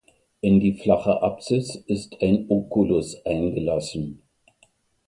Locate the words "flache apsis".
0.79-1.75